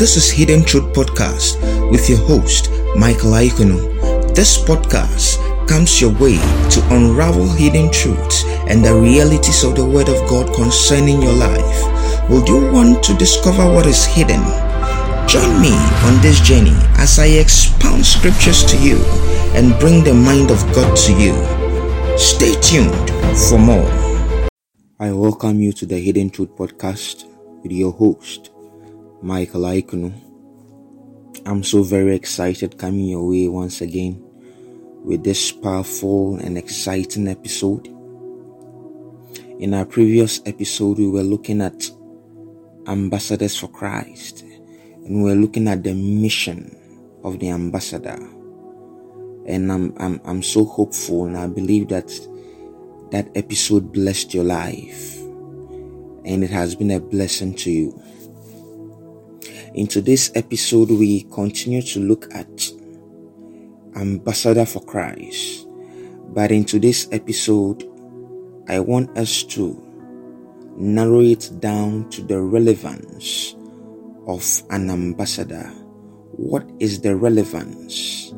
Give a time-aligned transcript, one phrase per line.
[0.00, 4.34] This is Hidden Truth Podcast with your host, Michael Aikunu.
[4.34, 5.36] This podcast
[5.68, 6.38] comes your way
[6.72, 12.30] to unravel hidden truths and the realities of the Word of God concerning your life.
[12.30, 14.40] Would you want to discover what is hidden?
[15.28, 15.76] Join me
[16.08, 18.96] on this journey as I expound scriptures to you
[19.52, 21.36] and bring the mind of God to you.
[22.16, 23.90] Stay tuned for more.
[24.98, 27.26] I welcome you to the Hidden Truth Podcast
[27.62, 28.49] with your host,
[29.22, 30.12] Michael Aikunu.
[31.44, 34.18] I'm so very excited coming your way once again
[35.04, 37.86] with this powerful and exciting episode.
[39.58, 41.90] In our previous episode, we were looking at
[42.86, 46.74] ambassadors for Christ and we are looking at the mission
[47.22, 48.18] of the ambassador.
[49.46, 52.08] And I'm, I'm, I'm so hopeful and I believe that
[53.10, 55.18] that episode blessed your life
[56.24, 58.02] and it has been a blessing to you.
[59.72, 62.72] In today's episode, we continue to look at
[63.94, 65.64] Ambassador for Christ.
[66.34, 67.84] But in today's episode,
[68.68, 69.80] I want us to
[70.76, 73.54] narrow it down to the relevance
[74.26, 75.68] of an ambassador.
[76.32, 78.34] What is the relevance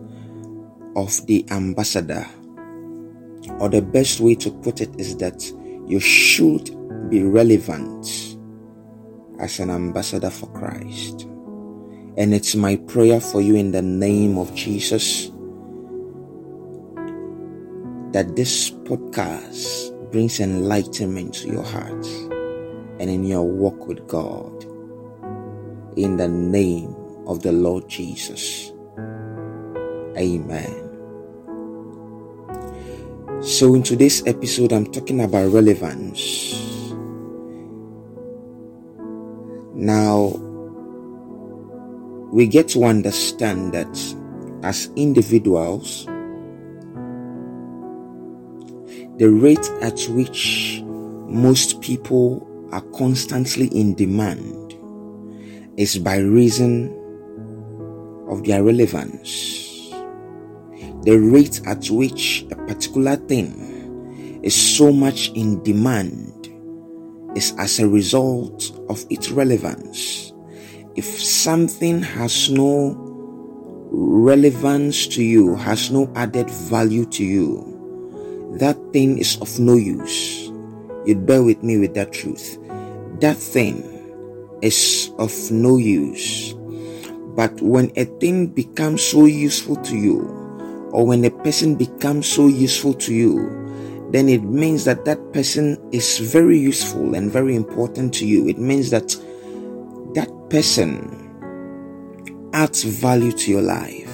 [0.96, 2.26] of the ambassador?
[3.58, 5.50] Or the best way to put it is that
[5.86, 6.76] you should
[7.08, 8.31] be relevant
[9.42, 11.22] as an ambassador for Christ.
[12.16, 15.30] And it's my prayer for you in the name of Jesus
[18.12, 22.06] that this podcast brings enlightenment to your heart
[23.00, 24.64] and in your walk with God.
[25.96, 26.94] In the name
[27.26, 28.70] of the Lord Jesus.
[30.16, 30.78] Amen.
[33.42, 36.61] So, in today's episode, I'm talking about relevance.
[39.82, 40.26] Now,
[42.30, 44.14] we get to understand that
[44.62, 46.06] as individuals,
[49.18, 50.84] the rate at which
[51.26, 54.76] most people are constantly in demand
[55.76, 56.96] is by reason
[58.28, 59.90] of their relevance.
[61.02, 66.48] The rate at which a particular thing is so much in demand
[67.36, 70.32] is as a result of its relevance.
[70.94, 72.96] If something has no
[73.90, 80.50] relevance to you, has no added value to you, that thing is of no use.
[81.06, 82.58] You'd bear with me with that truth.
[83.20, 83.82] That thing
[84.62, 86.54] is of no use.
[87.34, 90.20] But when a thing becomes so useful to you,
[90.92, 93.61] or when a person becomes so useful to you,
[94.12, 98.46] then it means that that person is very useful and very important to you.
[98.46, 99.08] It means that
[100.14, 101.18] that person
[102.52, 104.12] adds value to your life.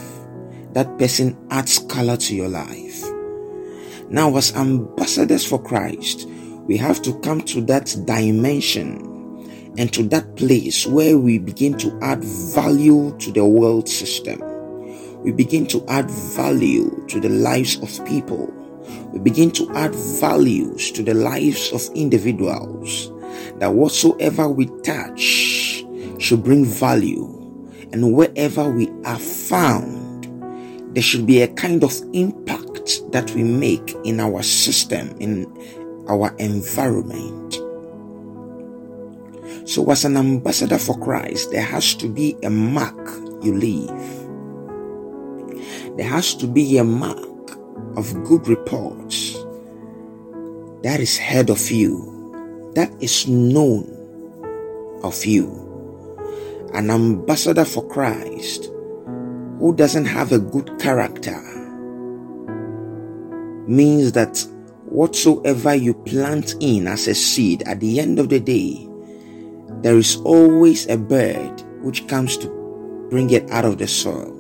[0.73, 3.03] That person adds color to your life.
[4.09, 6.29] Now, as ambassadors for Christ,
[6.69, 9.05] we have to come to that dimension
[9.79, 14.41] and to that place where we begin to add value to the world system.
[15.25, 18.55] We begin to add value to the lives of people
[19.13, 23.13] we begin to add values to the lives of individuals.
[23.59, 25.85] That whatsoever we touch
[26.19, 27.27] should bring value,
[27.93, 30.09] and wherever we are found,
[30.95, 35.47] there should be a kind of impact that we make in our system, in
[36.09, 37.55] our environment.
[39.69, 42.97] So, as an ambassador for Christ, there has to be a mark
[43.43, 43.89] you leave.
[45.97, 47.28] There has to be a mark
[47.97, 49.35] of good reports
[50.83, 53.85] that is heard of you, that is known
[55.03, 55.65] of you.
[56.75, 58.71] An ambassador for Christ
[59.59, 61.41] who doesn't have a good character
[63.67, 64.39] means that
[64.85, 68.89] whatsoever you plant in as a seed, at the end of the day,
[69.83, 72.49] there is always a bird which comes to
[73.11, 74.35] bring it out of the soil.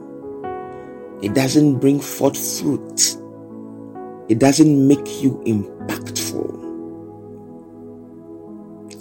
[1.20, 3.16] It doesn't bring forth fruit
[4.28, 6.66] it doesn't make you impactful.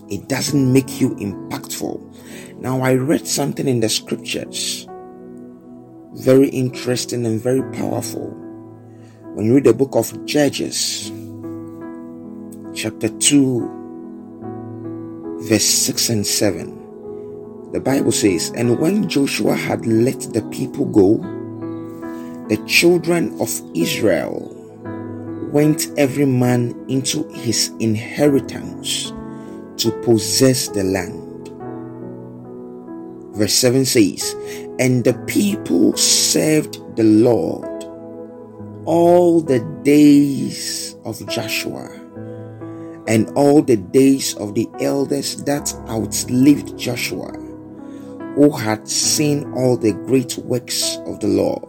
[0.10, 2.00] It doesn't make you impactful.
[2.62, 4.88] Now, I read something in the scriptures,
[6.14, 8.30] very interesting and very powerful.
[9.34, 11.12] When you read the book of Judges,
[12.74, 20.42] chapter 2, verse 6 and 7, the Bible says, And when Joshua had let the
[20.52, 21.18] people go,
[22.48, 24.57] the children of Israel
[25.48, 29.12] went every man into his inheritance
[29.78, 31.50] to possess the land.
[33.36, 34.36] Verse 7 says,
[34.80, 37.66] And the people served the Lord
[38.86, 41.90] all the days of Joshua
[43.08, 47.32] and all the days of the elders that outlived Joshua,
[48.36, 51.64] who had seen all the great works of the Lord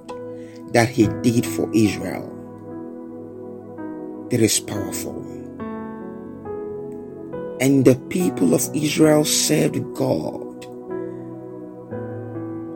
[0.72, 2.37] that he did for Israel.
[4.30, 5.24] It is powerful.
[7.60, 10.66] And the people of Israel served God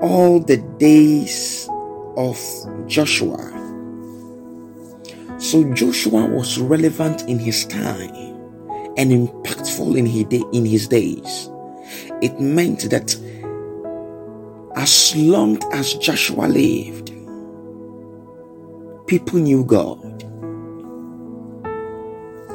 [0.01, 1.69] all the days
[2.17, 2.39] of
[2.87, 3.51] Joshua.
[5.39, 8.15] So Joshua was relevant in his time
[8.97, 11.51] and impactful in his, day, in his days.
[12.23, 13.15] It meant that
[14.77, 17.13] as long as Joshua lived,
[19.07, 20.25] people knew God.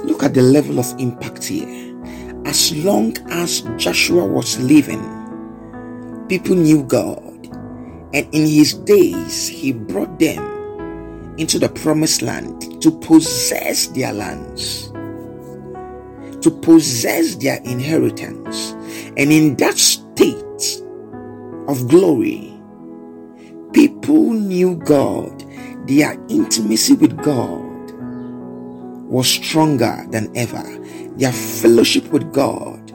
[0.07, 1.67] Look at the level of impact here.
[2.45, 5.03] As long as Joshua was living,
[6.29, 7.19] people knew God.
[8.13, 14.87] And in his days, he brought them into the promised land to possess their lands,
[16.41, 18.71] to possess their inheritance.
[19.17, 20.81] And in that state
[21.67, 22.57] of glory,
[23.73, 25.43] people knew God,
[25.85, 27.66] their intimacy with God
[29.07, 30.63] was stronger than ever.
[31.17, 32.91] Their fellowship with God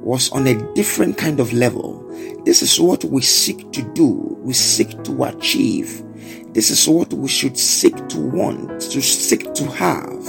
[0.00, 2.02] was on a different kind of level.
[2.44, 4.06] This is what we seek to do,
[4.40, 6.02] we seek to achieve.
[6.52, 10.26] This is what we should seek to want, to seek to have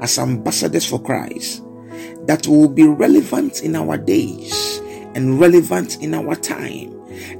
[0.00, 1.62] as ambassadors for Christ
[2.26, 4.78] that will be relevant in our days
[5.14, 6.92] and relevant in our time,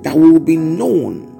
[0.03, 1.36] that will be known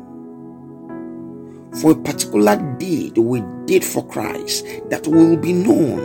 [1.81, 6.01] for a particular deed we did for Christ, that will be known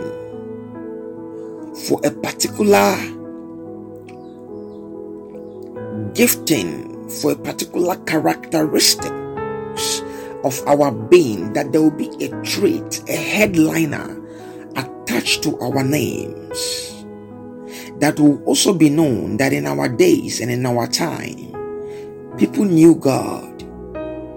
[1.86, 2.96] for a particular
[6.14, 9.12] gifting for a particular characteristic
[10.44, 14.20] of our being that there will be a trait, a headliner
[14.76, 17.04] attached to our names
[17.98, 21.36] that will also be known that in our days and in our time,
[22.36, 23.51] people knew God.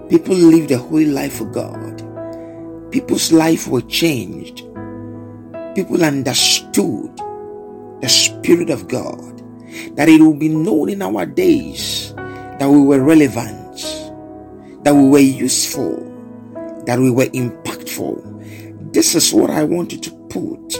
[0.08, 2.02] People lived a holy life for God.
[2.92, 4.58] People's life were changed.
[5.74, 7.16] People understood
[8.00, 9.42] the Spirit of God
[9.96, 13.76] that it will be known in our days that we were relevant,
[14.84, 15.96] that we were useful,
[16.86, 18.92] that we were impactful.
[18.92, 20.76] This is what I wanted to put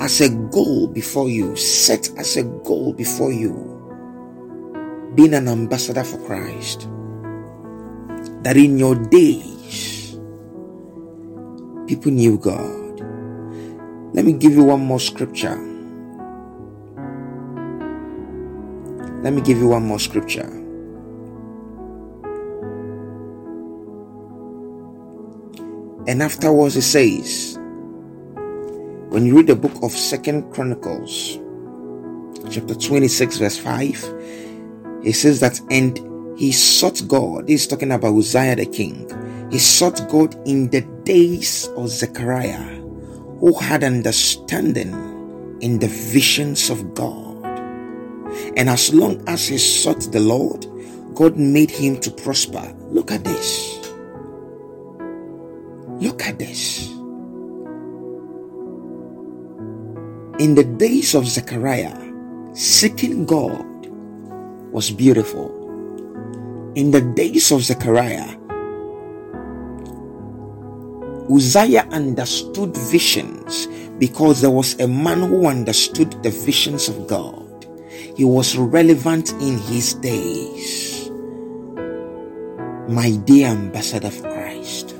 [0.00, 3.54] as a goal before you, set as a goal before you,
[5.14, 6.86] being an ambassador for Christ.
[8.46, 10.16] That in your days,
[11.88, 13.00] people knew God.
[14.14, 15.56] Let me give you one more scripture.
[19.24, 20.46] Let me give you one more scripture.
[26.06, 27.58] And afterwards it says,
[29.10, 31.40] when you read the book of Second Chronicles,
[32.48, 34.04] chapter 26, verse 5,
[35.02, 35.98] it says that, and
[36.36, 37.48] he sought God.
[37.48, 39.10] He's talking about Uzziah the king.
[39.50, 42.76] He sought God in the days of Zechariah,
[43.40, 44.92] who had understanding
[45.60, 47.44] in the visions of God.
[48.56, 50.66] And as long as he sought the Lord,
[51.14, 52.74] God made him to prosper.
[52.90, 53.90] Look at this.
[56.00, 56.90] Look at this.
[60.38, 61.96] In the days of Zechariah,
[62.52, 63.64] seeking God
[64.70, 65.65] was beautiful.
[66.76, 68.36] In the days of Zechariah,
[71.32, 73.66] Uzziah understood visions
[73.98, 77.46] because there was a man who understood the visions of God
[78.16, 81.10] he was relevant in his days.
[82.88, 84.96] My dear ambassador of Christ,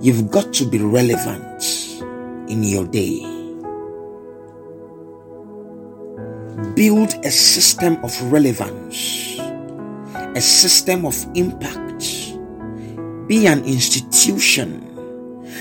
[0.00, 1.64] you've got to be relevant
[2.48, 3.18] in your day.
[6.76, 9.25] Build a system of relevance,
[10.36, 12.04] a system of impact.
[13.26, 14.84] Be an institution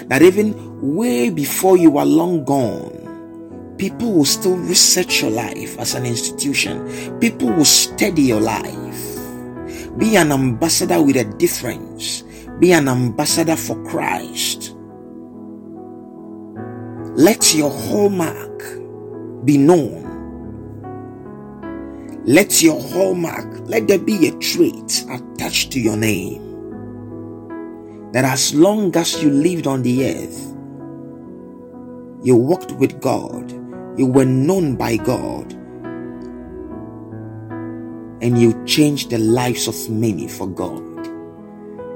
[0.10, 0.54] that even
[0.96, 7.20] way before you are long gone, people will still research your life as an institution.
[7.22, 9.18] People will study your life.
[9.98, 12.24] Be an ambassador with a difference.
[12.60, 14.76] Be an ambassador for Christ.
[17.16, 18.60] Let your hallmark
[19.46, 20.05] be known.
[22.26, 26.42] Let your hallmark, let there be a trait attached to your name.
[28.14, 30.40] That as long as you lived on the earth,
[32.24, 33.52] you walked with God,
[33.98, 35.54] you were known by God.
[38.22, 40.82] and you changed the lives of many for God.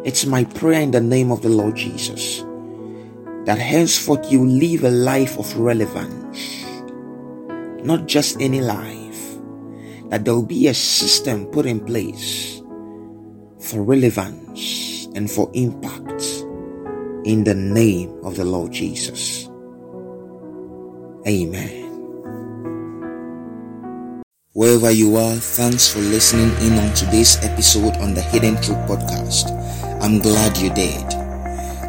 [0.05, 2.43] It's my prayer in the name of the Lord Jesus
[3.45, 6.63] that henceforth you live a life of relevance,
[7.83, 9.08] not just any life,
[10.09, 12.61] that there will be a system put in place
[13.59, 16.23] for relevance and for impact
[17.25, 19.49] in the name of the Lord Jesus.
[21.27, 21.79] Amen.
[24.53, 29.55] Wherever you are, thanks for listening in on today's episode on the Hidden Truth Podcast.
[30.01, 31.05] I'm glad you did.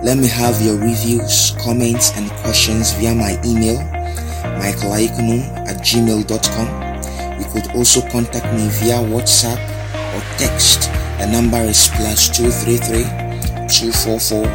[0.05, 3.79] Let me have your reviews, comments, and questions via my email,
[4.61, 6.90] michaelaikunu at gmail.com.
[7.53, 9.59] Could also contact me via WhatsApp
[10.15, 10.89] or text.
[11.19, 13.03] The number is plus 233
[13.67, 14.47] 244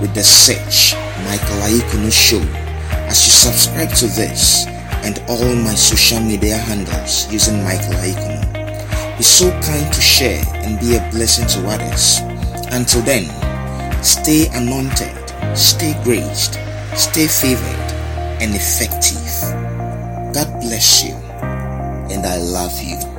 [0.00, 2.40] with the search Michael Aikunu Show.
[3.08, 4.66] As you subscribe to this
[5.04, 8.46] and all my social media handles using Michael Aikunu,
[9.18, 12.20] be so kind to share and be a blessing to others.
[12.70, 13.24] Until then,
[14.04, 15.16] stay anointed,
[15.56, 16.58] stay graced,
[16.94, 17.88] stay favored
[18.40, 19.24] and effective.
[20.34, 21.14] God bless you
[22.10, 23.17] and I love you.